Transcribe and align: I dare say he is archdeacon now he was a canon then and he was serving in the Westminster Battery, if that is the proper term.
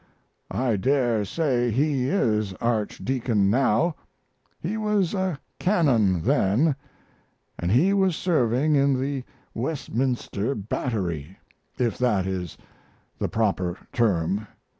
I 0.49 0.77
dare 0.77 1.23
say 1.25 1.69
he 1.69 2.09
is 2.09 2.53
archdeacon 2.55 3.51
now 3.51 3.93
he 4.59 4.75
was 4.75 5.13
a 5.13 5.39
canon 5.59 6.23
then 6.23 6.75
and 7.59 7.69
he 7.71 7.93
was 7.93 8.15
serving 8.15 8.73
in 8.75 8.99
the 8.99 9.23
Westminster 9.53 10.55
Battery, 10.55 11.37
if 11.77 11.99
that 11.99 12.25
is 12.25 12.57
the 13.19 13.29
proper 13.29 13.77
term. 13.93 14.47